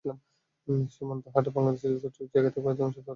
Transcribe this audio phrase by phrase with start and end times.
[0.89, 3.09] সীমান্ত হাটের বাংলাদেশ অংশে যতটুকু জায়গা থাকে, ভারতীয় অংশেও ঠিক ততটুকুই থাকে।